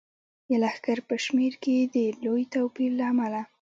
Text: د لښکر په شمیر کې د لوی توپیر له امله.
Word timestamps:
د 0.47 0.49
لښکر 0.61 0.97
په 1.07 1.15
شمیر 1.25 1.53
کې 1.63 1.75
د 1.93 1.95
لوی 2.23 2.43
توپیر 2.53 2.91
له 2.99 3.05
امله. 3.11 3.41